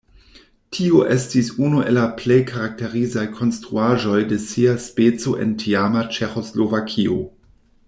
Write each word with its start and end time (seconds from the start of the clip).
Tio 0.75 1.01
estis 1.15 1.51
unu 1.67 1.83
el 1.91 1.95
la 1.97 2.05
plej 2.21 2.37
karakterizaj 2.53 3.27
konstruaĵoj 3.41 4.17
de 4.33 4.41
sia 4.47 4.75
speco 4.87 5.37
en 5.45 5.53
tiama 5.65 6.03
Ĉeĥoslovakio. 6.19 7.21